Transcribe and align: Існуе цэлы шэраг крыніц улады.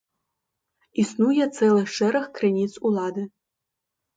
Існуе 1.03 1.45
цэлы 1.57 1.83
шэраг 1.99 2.25
крыніц 2.39 2.71
улады. 2.91 3.23